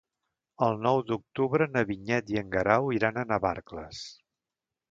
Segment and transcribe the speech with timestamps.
[0.67, 4.05] El nou d'octubre na Vinyet i en Guerau iran a Navarcles.